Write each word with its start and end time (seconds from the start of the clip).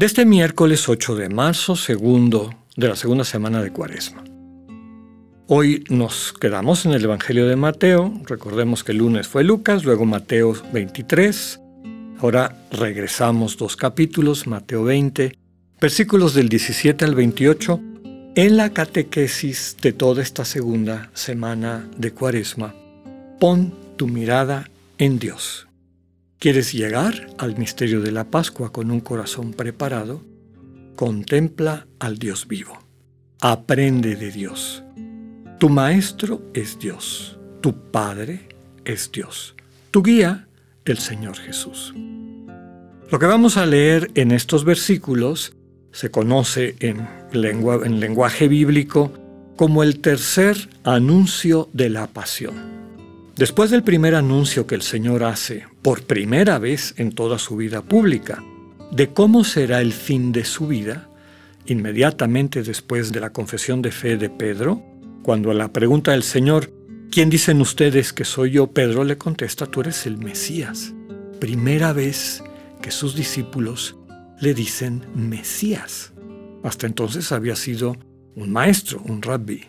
de 0.00 0.06
este 0.06 0.24
miércoles 0.24 0.88
8 0.88 1.14
de 1.14 1.28
marzo, 1.28 1.76
segundo 1.76 2.54
de 2.74 2.88
la 2.88 2.96
segunda 2.96 3.22
semana 3.22 3.62
de 3.62 3.70
Cuaresma. 3.70 4.24
Hoy 5.46 5.84
nos 5.90 6.32
quedamos 6.32 6.86
en 6.86 6.92
el 6.92 7.04
Evangelio 7.04 7.46
de 7.46 7.56
Mateo, 7.56 8.10
recordemos 8.24 8.82
que 8.82 8.92
el 8.92 8.98
lunes 8.98 9.28
fue 9.28 9.44
Lucas, 9.44 9.84
luego 9.84 10.06
Mateo 10.06 10.54
23, 10.72 11.60
ahora 12.18 12.56
regresamos 12.70 13.58
dos 13.58 13.76
capítulos, 13.76 14.46
Mateo 14.46 14.84
20, 14.84 15.36
versículos 15.78 16.32
del 16.32 16.48
17 16.48 17.04
al 17.04 17.14
28, 17.14 17.78
en 18.36 18.56
la 18.56 18.70
catequesis 18.70 19.76
de 19.82 19.92
toda 19.92 20.22
esta 20.22 20.46
segunda 20.46 21.10
semana 21.12 21.86
de 21.98 22.12
Cuaresma. 22.12 22.74
Pon 23.38 23.74
tu 23.98 24.08
mirada 24.08 24.70
en 24.96 25.18
Dios. 25.18 25.66
¿Quieres 26.40 26.72
llegar 26.72 27.26
al 27.36 27.58
misterio 27.58 28.00
de 28.00 28.12
la 28.12 28.30
Pascua 28.30 28.72
con 28.72 28.90
un 28.90 29.00
corazón 29.00 29.52
preparado? 29.52 30.22
Contempla 30.96 31.86
al 31.98 32.16
Dios 32.16 32.48
vivo. 32.48 32.78
Aprende 33.42 34.16
de 34.16 34.30
Dios. 34.30 34.82
Tu 35.58 35.68
maestro 35.68 36.40
es 36.54 36.78
Dios. 36.78 37.38
Tu 37.60 37.90
Padre 37.90 38.48
es 38.86 39.12
Dios. 39.12 39.54
Tu 39.90 40.02
guía, 40.02 40.48
el 40.86 40.96
Señor 40.96 41.36
Jesús. 41.36 41.92
Lo 43.10 43.18
que 43.18 43.26
vamos 43.26 43.58
a 43.58 43.66
leer 43.66 44.10
en 44.14 44.30
estos 44.30 44.64
versículos 44.64 45.54
se 45.92 46.10
conoce 46.10 46.74
en, 46.80 47.06
en 47.34 48.00
lenguaje 48.00 48.48
bíblico 48.48 49.12
como 49.56 49.82
el 49.82 50.00
tercer 50.00 50.70
anuncio 50.84 51.68
de 51.74 51.90
la 51.90 52.06
pasión. 52.06 52.79
Después 53.40 53.70
del 53.70 53.82
primer 53.82 54.16
anuncio 54.16 54.66
que 54.66 54.74
el 54.74 54.82
Señor 54.82 55.24
hace 55.24 55.64
por 55.80 56.02
primera 56.02 56.58
vez 56.58 56.92
en 56.98 57.12
toda 57.12 57.38
su 57.38 57.56
vida 57.56 57.80
pública 57.80 58.44
de 58.92 59.14
cómo 59.14 59.44
será 59.44 59.80
el 59.80 59.94
fin 59.94 60.30
de 60.30 60.44
su 60.44 60.66
vida, 60.66 61.08
inmediatamente 61.64 62.62
después 62.62 63.12
de 63.12 63.20
la 63.20 63.32
confesión 63.32 63.80
de 63.80 63.92
fe 63.92 64.18
de 64.18 64.28
Pedro, 64.28 64.82
cuando 65.22 65.50
a 65.50 65.54
la 65.54 65.72
pregunta 65.72 66.10
del 66.10 66.22
Señor, 66.22 66.70
¿quién 67.10 67.30
dicen 67.30 67.62
ustedes 67.62 68.12
que 68.12 68.26
soy 68.26 68.50
yo? 68.50 68.66
Pedro 68.66 69.04
le 69.04 69.16
contesta, 69.16 69.64
tú 69.64 69.80
eres 69.80 70.04
el 70.04 70.18
Mesías. 70.18 70.92
Primera 71.40 71.94
vez 71.94 72.44
que 72.82 72.90
sus 72.90 73.16
discípulos 73.16 73.96
le 74.38 74.52
dicen 74.52 75.06
Mesías. 75.14 76.12
Hasta 76.62 76.86
entonces 76.86 77.32
había 77.32 77.56
sido 77.56 77.96
un 78.36 78.52
maestro, 78.52 79.00
un 79.02 79.22
rabbi. 79.22 79.62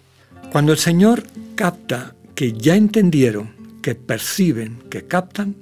Cuando 0.52 0.74
el 0.74 0.78
Señor 0.78 1.24
capta 1.56 2.16
que 2.36 2.52
ya 2.52 2.76
entendieron 2.76 3.61
que 3.82 3.96
perciben, 3.96 4.80
que 4.90 5.04
captan, 5.04 5.56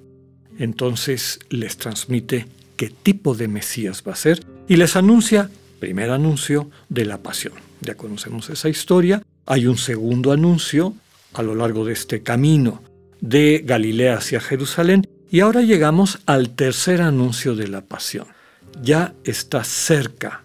entonces 0.58 1.39
les 1.50 1.78
transmite 1.78 2.48
qué 2.76 2.89
tipo 2.89 3.36
de 3.36 3.48
Mesías 3.48 4.03
va 4.08 4.14
a 4.14 4.17
ser 4.17 4.45
y 4.67 4.76
les 4.76 4.95
anuncia, 4.95 5.50
primer 5.80 6.11
anuncio, 6.11 6.70
de 6.89 7.06
la 7.06 7.17
pasión. 7.20 7.53
Ya 7.81 7.95
conocemos 7.95 8.50
esa 8.50 8.70
historia. 8.70 9.23
Hay 9.45 9.66
un 9.66 9.78
segundo 9.78 10.31
anuncio 10.31 10.94
a 11.34 11.42
lo 11.42 11.56
largo 11.56 11.86
de 11.86 11.94
este 11.94 12.22
camino 12.22 12.84
de 13.22 13.64
Galilea 13.66 14.17
hacia 14.17 14.39
Jerusalén 14.39 15.08
y 15.32 15.42
ahora 15.42 15.61
llegamos 15.61 16.20
al 16.26 16.52
tercer 16.55 17.02
anuncio 17.02 17.55
de 17.55 17.67
la 17.67 17.82
pasión. 17.82 18.27
Ya 18.82 19.14
está 19.23 19.64
cerca 19.64 20.44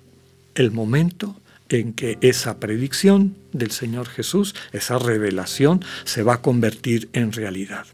el 0.54 0.70
momento 0.70 1.36
en 1.68 1.92
que 1.92 2.18
esa 2.20 2.60
predicción 2.60 3.36
del 3.52 3.70
Señor 3.70 4.08
Jesús, 4.08 4.54
esa 4.72 4.98
revelación, 4.98 5.84
se 6.04 6.22
va 6.22 6.34
a 6.34 6.42
convertir 6.42 7.08
en 7.12 7.32
realidad. 7.32 7.86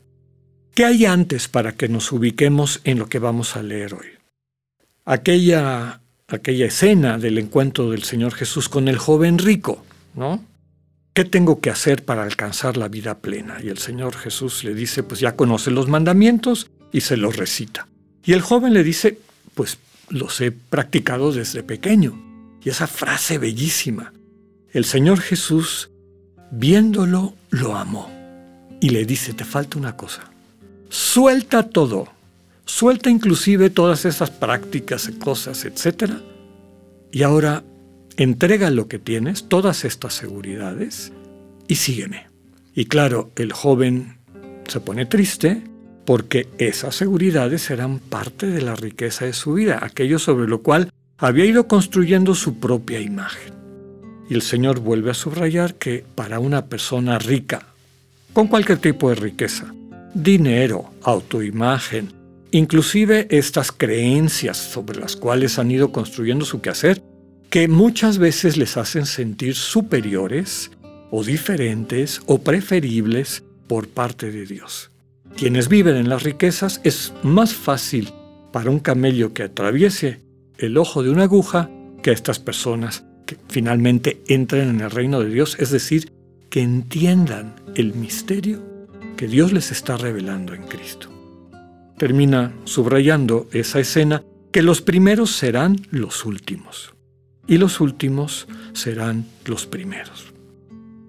¿Qué 0.74 0.84
hay 0.84 1.04
antes 1.04 1.48
para 1.48 1.72
que 1.72 1.88
nos 1.88 2.12
ubiquemos 2.12 2.80
en 2.84 2.98
lo 2.98 3.08
que 3.08 3.18
vamos 3.18 3.56
a 3.56 3.62
leer 3.62 3.94
hoy? 3.94 4.06
Aquella, 5.04 6.00
aquella 6.28 6.66
escena 6.66 7.18
del 7.18 7.38
encuentro 7.38 7.90
del 7.90 8.04
Señor 8.04 8.34
Jesús 8.34 8.68
con 8.68 8.88
el 8.88 8.98
joven 8.98 9.38
rico, 9.38 9.84
¿no? 10.14 10.44
¿Qué 11.12 11.24
tengo 11.24 11.60
que 11.60 11.70
hacer 11.70 12.04
para 12.04 12.22
alcanzar 12.22 12.76
la 12.76 12.88
vida 12.88 13.18
plena? 13.18 13.58
Y 13.62 13.68
el 13.68 13.78
Señor 13.78 14.16
Jesús 14.16 14.62
le 14.62 14.74
dice, 14.74 15.02
pues 15.02 15.18
ya 15.18 15.34
conoce 15.34 15.72
los 15.72 15.88
mandamientos 15.88 16.70
y 16.92 17.00
se 17.00 17.16
los 17.16 17.36
recita. 17.36 17.88
Y 18.24 18.32
el 18.32 18.42
joven 18.42 18.72
le 18.72 18.84
dice, 18.84 19.18
pues 19.54 19.78
los 20.08 20.40
he 20.40 20.52
practicado 20.52 21.32
desde 21.32 21.64
pequeño. 21.64 22.29
Y 22.62 22.68
esa 22.68 22.86
frase 22.86 23.38
bellísima, 23.38 24.12
el 24.72 24.84
Señor 24.84 25.20
Jesús, 25.20 25.90
viéndolo, 26.50 27.34
lo 27.50 27.76
amó 27.76 28.10
y 28.80 28.90
le 28.90 29.04
dice, 29.04 29.32
te 29.32 29.44
falta 29.44 29.78
una 29.78 29.96
cosa, 29.96 30.30
suelta 30.88 31.64
todo, 31.64 32.08
suelta 32.64 33.10
inclusive 33.10 33.70
todas 33.70 34.04
esas 34.04 34.30
prácticas, 34.30 35.10
cosas, 35.18 35.64
etc. 35.64 36.12
Y 37.12 37.22
ahora 37.22 37.64
entrega 38.16 38.70
lo 38.70 38.88
que 38.88 38.98
tienes, 38.98 39.48
todas 39.48 39.84
estas 39.84 40.14
seguridades, 40.14 41.12
y 41.68 41.76
sígueme. 41.76 42.26
Y 42.74 42.86
claro, 42.86 43.30
el 43.36 43.52
joven 43.52 44.18
se 44.68 44.80
pone 44.80 45.06
triste 45.06 45.62
porque 46.04 46.48
esas 46.58 46.94
seguridades 46.94 47.70
eran 47.70 47.98
parte 47.98 48.46
de 48.46 48.62
la 48.62 48.74
riqueza 48.74 49.24
de 49.24 49.32
su 49.32 49.54
vida, 49.54 49.78
aquello 49.82 50.18
sobre 50.18 50.48
lo 50.48 50.62
cual 50.62 50.90
había 51.20 51.44
ido 51.44 51.68
construyendo 51.68 52.34
su 52.34 52.58
propia 52.58 53.00
imagen. 53.00 53.52
Y 54.28 54.34
el 54.34 54.42
Señor 54.42 54.80
vuelve 54.80 55.10
a 55.10 55.14
subrayar 55.14 55.74
que 55.74 56.04
para 56.14 56.40
una 56.40 56.66
persona 56.66 57.18
rica, 57.18 57.66
con 58.32 58.46
cualquier 58.46 58.78
tipo 58.78 59.10
de 59.10 59.16
riqueza, 59.16 59.74
dinero, 60.14 60.90
autoimagen, 61.02 62.12
inclusive 62.52 63.26
estas 63.30 63.70
creencias 63.70 64.56
sobre 64.56 64.98
las 64.98 65.16
cuales 65.16 65.58
han 65.58 65.70
ido 65.70 65.92
construyendo 65.92 66.44
su 66.44 66.60
quehacer, 66.60 67.02
que 67.50 67.68
muchas 67.68 68.18
veces 68.18 68.56
les 68.56 68.76
hacen 68.76 69.04
sentir 69.06 69.56
superiores 69.56 70.70
o 71.10 71.24
diferentes 71.24 72.22
o 72.26 72.38
preferibles 72.38 73.42
por 73.66 73.88
parte 73.88 74.30
de 74.30 74.46
Dios. 74.46 74.90
Quienes 75.36 75.68
viven 75.68 75.96
en 75.96 76.08
las 76.08 76.22
riquezas 76.22 76.80
es 76.84 77.12
más 77.22 77.52
fácil 77.54 78.12
para 78.52 78.70
un 78.70 78.78
camello 78.78 79.34
que 79.34 79.44
atraviese 79.44 80.20
el 80.60 80.76
ojo 80.76 81.02
de 81.02 81.10
una 81.10 81.24
aguja 81.24 81.70
que 82.02 82.10
a 82.10 82.12
estas 82.12 82.38
personas 82.38 83.04
que 83.26 83.36
finalmente 83.48 84.22
entren 84.28 84.68
en 84.68 84.80
el 84.80 84.90
reino 84.90 85.20
de 85.20 85.30
Dios, 85.30 85.56
es 85.58 85.70
decir, 85.70 86.12
que 86.50 86.60
entiendan 86.60 87.54
el 87.74 87.94
misterio 87.94 88.62
que 89.16 89.26
Dios 89.26 89.52
les 89.52 89.70
está 89.70 89.96
revelando 89.96 90.54
en 90.54 90.62
Cristo. 90.64 91.08
Termina 91.96 92.52
subrayando 92.64 93.48
esa 93.52 93.80
escena 93.80 94.22
que 94.52 94.62
los 94.62 94.82
primeros 94.82 95.30
serán 95.30 95.76
los 95.90 96.24
últimos 96.24 96.94
y 97.46 97.58
los 97.58 97.80
últimos 97.80 98.46
serán 98.72 99.26
los 99.44 99.66
primeros. 99.66 100.32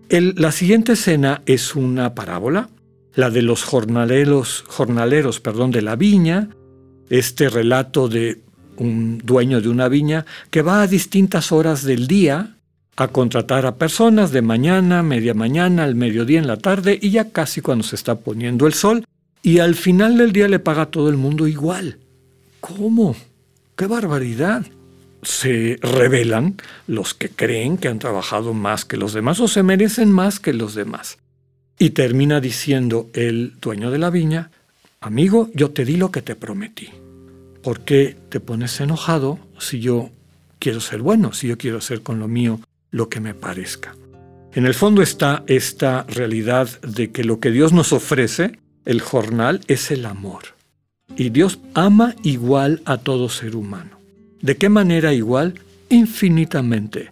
la 0.09 0.51
siguiente 0.51 0.93
escena 0.93 1.41
es 1.45 1.75
una 1.75 2.15
parábola, 2.15 2.69
la 3.15 3.29
de 3.29 3.41
los 3.41 3.63
jornaleros, 3.63 4.63
jornaleros 4.67 5.39
perdón, 5.39 5.71
de 5.71 5.81
la 5.81 5.95
viña, 5.95 6.49
este 7.09 7.49
relato 7.49 8.07
de 8.07 8.41
un 8.77 9.19
dueño 9.23 9.61
de 9.61 9.69
una 9.69 9.87
viña 9.87 10.25
que 10.49 10.61
va 10.61 10.81
a 10.81 10.87
distintas 10.87 11.51
horas 11.51 11.83
del 11.83 12.07
día 12.07 12.55
a 12.97 13.07
contratar 13.07 13.65
a 13.65 13.75
personas 13.75 14.31
de 14.31 14.41
mañana, 14.41 15.01
media 15.03 15.33
mañana, 15.33 15.83
al 15.83 15.95
mediodía, 15.95 16.39
en 16.39 16.47
la 16.47 16.57
tarde 16.57 16.99
y 17.01 17.11
ya 17.11 17.29
casi 17.29 17.61
cuando 17.61 17.83
se 17.83 17.95
está 17.95 18.15
poniendo 18.15 18.67
el 18.67 18.73
sol 18.73 19.05
y 19.41 19.59
al 19.59 19.75
final 19.75 20.17
del 20.17 20.31
día 20.31 20.47
le 20.47 20.59
paga 20.59 20.83
a 20.83 20.91
todo 20.91 21.09
el 21.09 21.17
mundo 21.17 21.47
igual. 21.47 21.97
¿Cómo? 22.59 23.15
¡Qué 23.75 23.87
barbaridad! 23.87 24.65
Se 25.23 25.77
revelan 25.81 26.57
los 26.87 27.13
que 27.13 27.29
creen 27.29 27.77
que 27.77 27.87
han 27.87 27.99
trabajado 27.99 28.53
más 28.53 28.85
que 28.85 28.97
los 28.97 29.13
demás 29.13 29.39
o 29.39 29.47
se 29.47 29.63
merecen 29.63 30.11
más 30.11 30.39
que 30.39 30.53
los 30.53 30.75
demás. 30.75 31.17
Y 31.77 31.91
termina 31.91 32.39
diciendo 32.39 33.09
el 33.13 33.53
dueño 33.59 33.89
de 33.89 33.97
la 33.97 34.09
viña, 34.09 34.51
amigo, 34.99 35.49
yo 35.53 35.71
te 35.71 35.85
di 35.85 35.97
lo 35.97 36.11
que 36.11 36.21
te 36.21 36.35
prometí. 36.35 36.89
¿Por 37.63 37.81
qué 37.81 38.17
te 38.29 38.39
pones 38.39 38.79
enojado 38.79 39.39
si 39.59 39.79
yo 39.79 40.09
quiero 40.59 40.79
ser 40.79 41.01
bueno, 41.01 41.33
si 41.33 41.47
yo 41.47 41.57
quiero 41.57 41.77
hacer 41.77 42.01
con 42.01 42.19
lo 42.19 42.27
mío 42.27 42.59
lo 42.89 43.07
que 43.09 43.19
me 43.19 43.33
parezca? 43.33 43.95
En 44.53 44.65
el 44.65 44.73
fondo 44.73 45.01
está 45.01 45.43
esta 45.47 46.03
realidad 46.09 46.67
de 46.81 47.11
que 47.11 47.23
lo 47.23 47.39
que 47.39 47.51
Dios 47.51 47.71
nos 47.71 47.93
ofrece, 47.93 48.59
el 48.85 48.99
jornal, 48.99 49.61
es 49.67 49.91
el 49.91 50.05
amor. 50.05 50.41
Y 51.15 51.29
Dios 51.29 51.59
ama 51.73 52.15
igual 52.23 52.81
a 52.85 52.97
todo 52.97 53.29
ser 53.29 53.55
humano. 53.55 53.99
¿De 54.41 54.57
qué 54.57 54.69
manera 54.69 55.13
igual? 55.13 55.53
Infinitamente. 55.89 57.11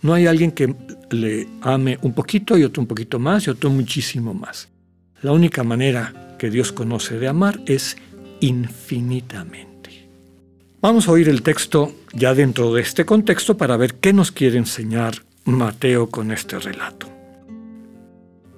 No 0.00 0.14
hay 0.14 0.26
alguien 0.26 0.52
que 0.52 0.74
le 1.10 1.48
ame 1.60 1.98
un 2.02 2.12
poquito 2.12 2.56
y 2.56 2.64
otro 2.64 2.80
un 2.80 2.86
poquito 2.86 3.18
más 3.18 3.46
y 3.46 3.50
otro 3.50 3.68
muchísimo 3.68 4.32
más. 4.32 4.68
La 5.22 5.32
única 5.32 5.64
manera 5.64 6.36
que 6.38 6.50
Dios 6.50 6.72
conoce 6.72 7.18
de 7.18 7.28
amar 7.28 7.60
es 7.66 7.96
infinitamente. 8.40 10.08
Vamos 10.80 11.08
a 11.08 11.12
oír 11.12 11.28
el 11.28 11.42
texto 11.42 11.92
ya 12.12 12.34
dentro 12.34 12.72
de 12.72 12.82
este 12.82 13.04
contexto 13.04 13.56
para 13.56 13.76
ver 13.76 13.94
qué 13.94 14.12
nos 14.12 14.30
quiere 14.30 14.58
enseñar 14.58 15.22
Mateo 15.44 16.08
con 16.08 16.32
este 16.32 16.58
relato. 16.58 17.08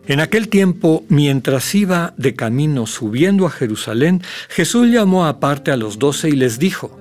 En 0.06 0.20
aquel 0.20 0.48
tiempo, 0.48 1.04
mientras 1.08 1.74
iba 1.74 2.14
de 2.16 2.34
camino 2.34 2.86
subiendo 2.86 3.46
a 3.46 3.50
Jerusalén, 3.50 4.22
Jesús 4.48 4.88
llamó 4.88 5.26
aparte 5.26 5.70
a 5.70 5.76
los 5.76 5.98
doce 5.98 6.30
y 6.30 6.32
les 6.32 6.58
dijo, 6.58 6.98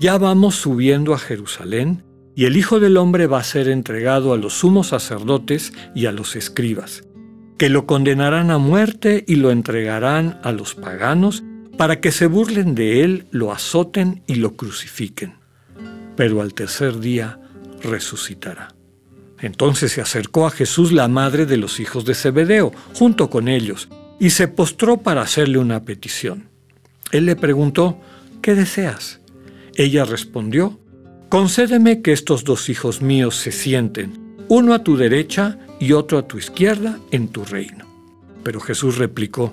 Ya 0.00 0.18
vamos 0.18 0.56
subiendo 0.56 1.14
a 1.14 1.18
Jerusalén, 1.18 2.02
y 2.34 2.46
el 2.46 2.56
Hijo 2.56 2.80
del 2.80 2.96
Hombre 2.96 3.28
va 3.28 3.38
a 3.38 3.44
ser 3.44 3.68
entregado 3.68 4.32
a 4.32 4.38
los 4.38 4.54
sumos 4.54 4.88
sacerdotes 4.88 5.72
y 5.94 6.06
a 6.06 6.12
los 6.12 6.34
escribas, 6.34 7.04
que 7.58 7.68
lo 7.68 7.86
condenarán 7.86 8.50
a 8.50 8.58
muerte 8.58 9.24
y 9.28 9.36
lo 9.36 9.52
entregarán 9.52 10.40
a 10.42 10.50
los 10.50 10.74
paganos, 10.74 11.44
para 11.76 12.00
que 12.00 12.12
se 12.12 12.26
burlen 12.26 12.74
de 12.74 13.02
él, 13.02 13.26
lo 13.30 13.52
azoten 13.52 14.22
y 14.26 14.36
lo 14.36 14.56
crucifiquen. 14.56 15.34
Pero 16.16 16.40
al 16.42 16.54
tercer 16.54 17.00
día 17.00 17.40
resucitará. 17.82 18.74
Entonces 19.40 19.92
se 19.92 20.00
acercó 20.00 20.46
a 20.46 20.50
Jesús 20.50 20.92
la 20.92 21.08
madre 21.08 21.46
de 21.46 21.56
los 21.56 21.80
hijos 21.80 22.04
de 22.04 22.14
Zebedeo, 22.14 22.72
junto 22.94 23.28
con 23.28 23.48
ellos, 23.48 23.88
y 24.20 24.30
se 24.30 24.46
postró 24.46 24.98
para 24.98 25.22
hacerle 25.22 25.58
una 25.58 25.84
petición. 25.84 26.48
Él 27.10 27.26
le 27.26 27.34
preguntó, 27.34 28.00
¿qué 28.40 28.54
deseas? 28.54 29.20
Ella 29.74 30.04
respondió, 30.04 30.78
concédeme 31.28 32.02
que 32.02 32.12
estos 32.12 32.44
dos 32.44 32.68
hijos 32.68 33.02
míos 33.02 33.36
se 33.36 33.50
sienten, 33.50 34.36
uno 34.48 34.74
a 34.74 34.84
tu 34.84 34.96
derecha 34.96 35.58
y 35.80 35.92
otro 35.92 36.18
a 36.18 36.28
tu 36.28 36.38
izquierda, 36.38 37.00
en 37.10 37.28
tu 37.28 37.44
reino. 37.44 37.86
Pero 38.44 38.60
Jesús 38.60 38.98
replicó, 38.98 39.52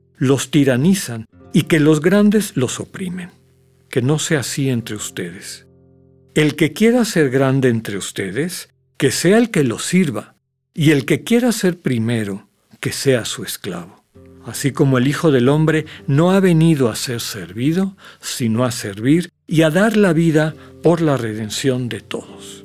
los 0.21 0.51
tiranizan 0.51 1.25
y 1.51 1.63
que 1.63 1.79
los 1.79 1.99
grandes 1.99 2.55
los 2.55 2.79
oprimen. 2.79 3.31
Que 3.89 4.03
no 4.03 4.19
sea 4.19 4.41
así 4.41 4.69
entre 4.69 4.95
ustedes. 4.95 5.65
El 6.35 6.55
que 6.55 6.73
quiera 6.73 7.05
ser 7.05 7.31
grande 7.31 7.69
entre 7.69 7.97
ustedes, 7.97 8.69
que 8.97 9.09
sea 9.09 9.39
el 9.39 9.49
que 9.49 9.63
lo 9.63 9.79
sirva, 9.79 10.35
y 10.75 10.91
el 10.91 11.05
que 11.05 11.23
quiera 11.23 11.51
ser 11.51 11.79
primero, 11.79 12.47
que 12.79 12.91
sea 12.91 13.25
su 13.25 13.43
esclavo. 13.43 14.03
Así 14.45 14.71
como 14.71 14.99
el 14.99 15.07
Hijo 15.07 15.31
del 15.31 15.49
Hombre 15.49 15.87
no 16.05 16.31
ha 16.31 16.39
venido 16.39 16.89
a 16.89 16.95
ser 16.95 17.19
servido, 17.19 17.97
sino 18.21 18.63
a 18.63 18.69
servir 18.69 19.31
y 19.47 19.63
a 19.63 19.71
dar 19.71 19.97
la 19.97 20.13
vida 20.13 20.53
por 20.83 21.01
la 21.01 21.17
redención 21.17 21.89
de 21.89 21.99
todos. 21.99 22.63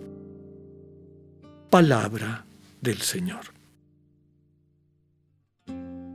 Palabra 1.71 2.45
del 2.83 3.01
Señor. 3.01 3.56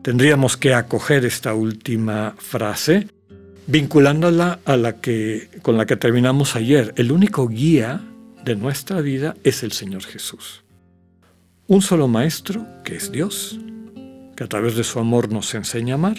Tendríamos 0.02 0.58
que 0.58 0.74
acoger 0.74 1.26
esta 1.26 1.54
última 1.54 2.36
frase 2.40 3.08
vinculándola 3.68 4.60
a 4.66 4.76
la 4.76 5.00
que 5.00 5.50
con 5.62 5.78
la 5.78 5.86
que 5.86 5.96
terminamos 5.96 6.56
ayer. 6.56 6.92
El 6.98 7.12
único 7.12 7.48
guía 7.48 8.02
de 8.44 8.56
nuestra 8.56 9.02
vida 9.02 9.36
es 9.44 9.62
el 9.62 9.72
Señor 9.72 10.04
Jesús. 10.04 10.64
Un 11.68 11.84
solo 11.84 12.08
Maestro, 12.08 12.66
que 12.84 12.96
es 12.96 13.12
Dios, 13.12 13.60
que 14.36 14.44
a 14.44 14.48
través 14.48 14.76
de 14.76 14.84
su 14.84 14.98
amor 14.98 15.32
nos 15.32 15.54
enseña 15.54 15.94
a 15.94 15.96
amar. 15.96 16.18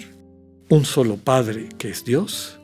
Un 0.68 0.84
solo 0.84 1.16
Padre, 1.16 1.68
que 1.76 1.90
es 1.90 2.04
Dios, 2.04 2.60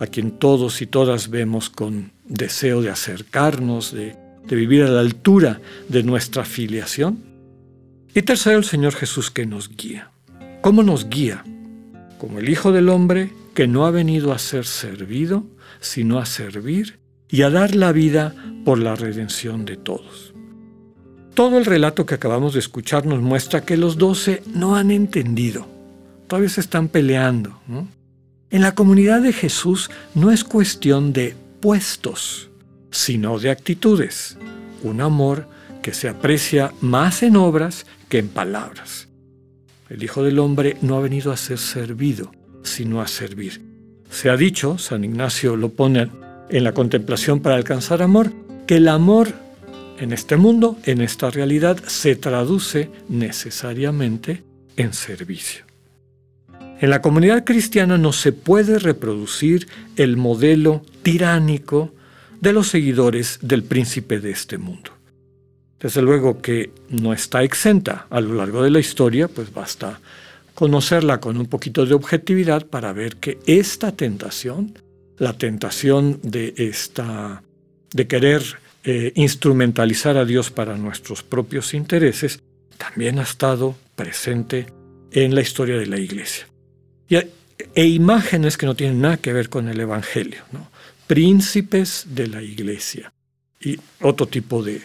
a 0.00 0.08
quien 0.08 0.32
todos 0.32 0.82
y 0.82 0.86
todas 0.86 1.30
vemos 1.30 1.70
con 1.70 2.10
deseo 2.24 2.82
de 2.82 2.90
acercarnos, 2.90 3.92
de, 3.92 4.16
de 4.44 4.56
vivir 4.56 4.82
a 4.82 4.90
la 4.90 5.00
altura 5.00 5.60
de 5.88 6.02
nuestra 6.02 6.44
filiación. 6.44 7.22
Y 8.12 8.22
tercero, 8.22 8.58
el 8.58 8.64
Señor 8.64 8.94
Jesús 8.94 9.30
que 9.30 9.46
nos 9.46 9.68
guía. 9.74 10.10
¿Cómo 10.60 10.82
nos 10.82 11.08
guía? 11.08 11.44
Como 12.18 12.40
el 12.40 12.48
Hijo 12.48 12.72
del 12.72 12.88
Hombre 12.88 13.32
que 13.54 13.68
no 13.68 13.86
ha 13.86 13.90
venido 13.92 14.32
a 14.32 14.38
ser 14.38 14.66
servido, 14.66 15.46
sino 15.80 16.18
a 16.18 16.26
servir 16.26 16.98
y 17.28 17.42
a 17.42 17.50
dar 17.50 17.76
la 17.76 17.92
vida 17.92 18.34
por 18.64 18.78
la 18.78 18.96
redención 18.96 19.64
de 19.64 19.76
todos. 19.76 20.34
Todo 21.34 21.58
el 21.58 21.64
relato 21.64 22.06
que 22.06 22.16
acabamos 22.16 22.54
de 22.54 22.60
escuchar 22.60 23.06
nos 23.06 23.20
muestra 23.20 23.64
que 23.64 23.76
los 23.76 23.98
doce 23.98 24.42
no 24.52 24.74
han 24.74 24.90
entendido, 24.90 25.66
todavía 26.26 26.48
se 26.48 26.60
están 26.60 26.88
peleando. 26.88 27.60
En 28.50 28.62
la 28.62 28.74
comunidad 28.74 29.22
de 29.22 29.32
Jesús 29.32 29.90
no 30.14 30.32
es 30.32 30.42
cuestión 30.42 31.12
de 31.12 31.36
puestos, 31.60 32.50
sino 32.90 33.38
de 33.38 33.50
actitudes, 33.50 34.36
un 34.82 35.00
amor 35.00 35.48
que 35.82 35.94
se 35.94 36.08
aprecia 36.08 36.72
más 36.80 37.22
en 37.22 37.36
obras 37.36 37.86
que 38.08 38.18
en 38.18 38.28
palabras. 38.28 39.07
El 39.88 40.02
Hijo 40.02 40.22
del 40.22 40.38
Hombre 40.38 40.76
no 40.82 40.96
ha 40.96 41.00
venido 41.00 41.32
a 41.32 41.36
ser 41.36 41.58
servido, 41.58 42.30
sino 42.62 43.00
a 43.00 43.08
servir. 43.08 43.62
Se 44.10 44.28
ha 44.28 44.36
dicho, 44.36 44.78
San 44.78 45.04
Ignacio 45.04 45.56
lo 45.56 45.70
pone 45.70 46.10
en 46.50 46.64
la 46.64 46.72
contemplación 46.72 47.40
para 47.40 47.56
alcanzar 47.56 48.02
amor, 48.02 48.32
que 48.66 48.76
el 48.76 48.88
amor 48.88 49.32
en 49.98 50.12
este 50.12 50.36
mundo, 50.36 50.78
en 50.84 51.00
esta 51.00 51.30
realidad, 51.30 51.78
se 51.86 52.16
traduce 52.16 52.90
necesariamente 53.08 54.44
en 54.76 54.92
servicio. 54.92 55.64
En 56.80 56.90
la 56.90 57.02
comunidad 57.02 57.44
cristiana 57.44 57.98
no 57.98 58.12
se 58.12 58.32
puede 58.32 58.78
reproducir 58.78 59.66
el 59.96 60.16
modelo 60.16 60.82
tiránico 61.02 61.92
de 62.40 62.52
los 62.52 62.68
seguidores 62.68 63.40
del 63.42 63.64
príncipe 63.64 64.20
de 64.20 64.30
este 64.30 64.58
mundo. 64.58 64.97
Desde 65.80 66.02
luego 66.02 66.40
que 66.40 66.72
no 66.88 67.12
está 67.12 67.42
exenta 67.42 68.06
a 68.10 68.20
lo 68.20 68.34
largo 68.34 68.62
de 68.62 68.70
la 68.70 68.80
historia, 68.80 69.28
pues 69.28 69.52
basta 69.52 70.00
conocerla 70.54 71.20
con 71.20 71.36
un 71.36 71.46
poquito 71.46 71.86
de 71.86 71.94
objetividad 71.94 72.66
para 72.66 72.92
ver 72.92 73.16
que 73.16 73.38
esta 73.46 73.92
tentación 73.92 74.74
la 75.18 75.36
tentación 75.36 76.20
de, 76.22 76.54
esta, 76.56 77.42
de 77.92 78.06
querer 78.06 78.42
eh, 78.84 79.12
instrumentalizar 79.16 80.16
a 80.16 80.24
Dios 80.24 80.50
para 80.50 80.76
nuestros 80.76 81.22
propios 81.22 81.74
intereses 81.74 82.40
también 82.76 83.18
ha 83.18 83.22
estado 83.22 83.76
presente 83.96 84.66
en 85.10 85.34
la 85.34 85.40
historia 85.40 85.76
de 85.76 85.86
la 85.86 85.98
iglesia. 85.98 86.46
Y, 87.08 87.16
e 87.74 87.86
imágenes 87.86 88.56
que 88.56 88.66
no 88.66 88.76
tienen 88.76 89.00
nada 89.00 89.16
que 89.16 89.32
ver 89.32 89.48
con 89.48 89.68
el 89.68 89.80
Evangelio, 89.80 90.44
príncipes 91.08 92.06
de 92.08 92.28
la 92.28 92.40
iglesia 92.40 93.12
y 93.60 93.78
otro 94.00 94.26
tipo 94.26 94.62
de 94.62 94.82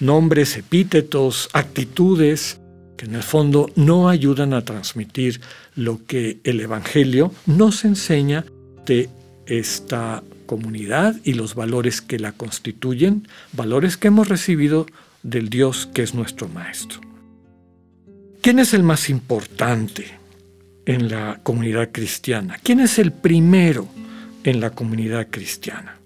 nombres, 0.00 0.56
epítetos, 0.56 1.48
actitudes 1.52 2.60
que 2.96 3.06
en 3.06 3.14
el 3.14 3.22
fondo 3.22 3.70
no 3.76 4.08
ayudan 4.08 4.52
a 4.52 4.64
transmitir 4.64 5.40
lo 5.76 6.04
que 6.04 6.40
el 6.44 6.60
Evangelio 6.60 7.32
nos 7.46 7.84
enseña 7.84 8.44
de 8.86 9.08
esta 9.46 10.22
comunidad 10.46 11.16
y 11.24 11.34
los 11.34 11.54
valores 11.54 12.02
que 12.02 12.18
la 12.18 12.32
constituyen, 12.32 13.28
valores 13.52 13.96
que 13.96 14.08
hemos 14.08 14.28
recibido 14.28 14.86
del 15.22 15.48
Dios 15.48 15.88
que 15.92 16.02
es 16.02 16.14
nuestro 16.14 16.48
Maestro. 16.48 17.00
¿Quién 18.40 18.58
es 18.58 18.74
el 18.74 18.82
más 18.82 19.10
importante 19.10 20.06
en 20.86 21.08
la 21.08 21.40
comunidad 21.42 21.90
cristiana? 21.92 22.58
¿Quién 22.62 22.80
es 22.80 22.98
el 22.98 23.12
primero 23.12 23.88
en 24.44 24.60
la 24.60 24.70
comunidad 24.70 25.28
cristiana? 25.30 25.98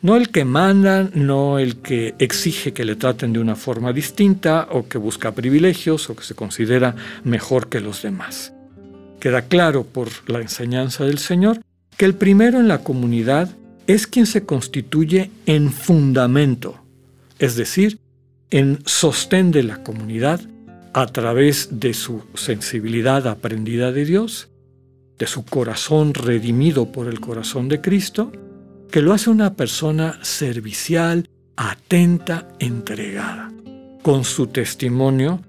No 0.00 0.16
el 0.16 0.28
que 0.28 0.44
manda, 0.44 1.10
no 1.14 1.58
el 1.58 1.76
que 1.76 2.14
exige 2.18 2.72
que 2.72 2.84
le 2.84 2.94
traten 2.94 3.32
de 3.32 3.40
una 3.40 3.56
forma 3.56 3.92
distinta 3.92 4.68
o 4.70 4.88
que 4.88 4.96
busca 4.96 5.32
privilegios 5.32 6.08
o 6.08 6.14
que 6.14 6.22
se 6.22 6.36
considera 6.36 6.94
mejor 7.24 7.68
que 7.68 7.80
los 7.80 8.02
demás. 8.02 8.52
Queda 9.18 9.42
claro 9.42 9.84
por 9.84 10.08
la 10.28 10.40
enseñanza 10.40 11.04
del 11.04 11.18
Señor 11.18 11.60
que 11.96 12.04
el 12.04 12.14
primero 12.14 12.60
en 12.60 12.68
la 12.68 12.78
comunidad 12.78 13.50
es 13.88 14.06
quien 14.06 14.26
se 14.26 14.44
constituye 14.44 15.32
en 15.46 15.72
fundamento, 15.72 16.80
es 17.40 17.56
decir, 17.56 17.98
en 18.50 18.78
sostén 18.86 19.50
de 19.50 19.64
la 19.64 19.82
comunidad 19.82 20.40
a 20.92 21.06
través 21.06 21.80
de 21.80 21.92
su 21.92 22.22
sensibilidad 22.34 23.26
aprendida 23.26 23.90
de 23.90 24.04
Dios, 24.04 24.48
de 25.18 25.26
su 25.26 25.44
corazón 25.44 26.14
redimido 26.14 26.92
por 26.92 27.08
el 27.08 27.18
corazón 27.18 27.68
de 27.68 27.80
Cristo, 27.80 28.30
que 28.90 29.02
lo 29.02 29.12
hace 29.12 29.30
una 29.30 29.54
persona 29.54 30.18
servicial 30.22 31.28
atenta, 31.56 32.48
entregada. 32.58 33.52
Con 34.02 34.24
su 34.24 34.46
testimonio, 34.46 35.40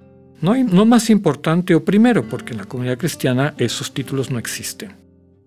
no, 0.41 0.55
no 0.55 0.85
más 0.85 1.09
importante 1.09 1.75
o 1.75 1.85
primero, 1.85 2.27
porque 2.27 2.51
en 2.51 2.57
la 2.57 2.65
comunidad 2.65 2.97
cristiana 2.97 3.53
esos 3.57 3.93
títulos 3.93 4.31
no 4.31 4.39
existen. 4.39 4.93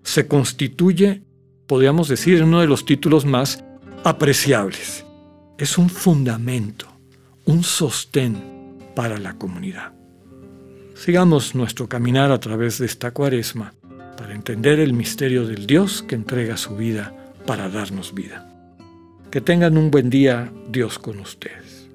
Se 0.05 0.27
constituye, 0.27 1.23
podríamos 1.67 2.09
decir, 2.09 2.43
uno 2.43 2.61
de 2.61 2.67
los 2.67 2.87
títulos 2.87 3.25
más 3.25 3.65
apreciables. 4.05 5.05
Es 5.59 5.79
un 5.79 5.91
fundamento, 5.91 6.87
un 7.45 7.63
sostén 7.63 8.37
para 8.95 9.19
la 9.19 9.35
comunidad. 9.35 9.93
Sigamos 10.95 11.55
nuestro 11.55 11.89
caminar 11.89 12.31
a 12.31 12.41
través 12.41 12.79
de 12.79 12.87
esta 12.87 13.11
cuaresma 13.11 13.75
para 14.17 14.35
entender 14.35 14.79
el 14.79 14.93
misterio 14.93 15.47
del 15.47 15.67
Dios 15.67 16.03
que 16.03 16.15
entrega 16.15 16.57
su 16.57 16.77
vida 16.77 17.22
para 17.47 17.69
darnos 17.69 18.15
vida. 18.15 18.49
Que 19.31 19.41
tengan 19.41 19.79
un 19.79 19.91
buen 19.91 20.11
día, 20.11 20.53
Dios 20.69 20.99
con 20.99 21.19
ustedes. 21.21 21.89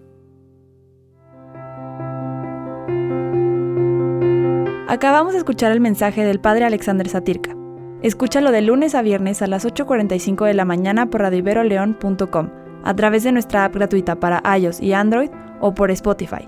Acabamos 4.88 5.34
de 5.34 5.40
escuchar 5.40 5.72
el 5.72 5.82
mensaje 5.82 6.24
del 6.24 6.40
Padre 6.40 6.66
Alexander 6.66 7.08
Satirka. 7.08 7.56
Escúchalo 8.02 8.52
de 8.52 8.62
lunes 8.62 8.96
a 8.96 9.02
viernes 9.02 9.42
a 9.42 9.48
las 9.48 9.66
8.45 9.66 10.46
de 10.46 10.54
la 10.54 10.66
mañana 10.66 11.10
por 11.10 11.22
radioiberoleón.com, 11.22 12.50
a 12.84 12.96
través 12.96 13.24
de 13.24 13.32
nuestra 13.32 13.66
app 13.66 13.76
gratuita 13.76 14.20
para 14.20 14.42
iOS 14.58 14.82
y 14.82 14.94
Android 14.94 15.30
o 15.60 15.74
por 15.74 15.92
Spotify. 15.92 16.48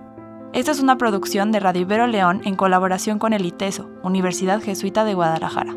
Esta 0.54 0.72
es 0.72 0.80
una 0.80 0.98
producción 0.98 1.52
de 1.52 1.60
Radio 1.60 2.08
León 2.08 2.42
en 2.44 2.56
colaboración 2.56 3.20
con 3.20 3.34
el 3.34 3.46
ITESO, 3.46 3.90
Universidad 4.04 4.62
Jesuita 4.62 5.04
de 5.04 5.14
Guadalajara. 5.14 5.76